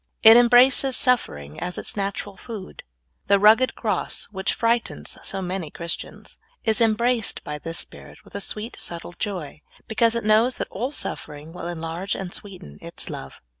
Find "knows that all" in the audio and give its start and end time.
10.25-10.91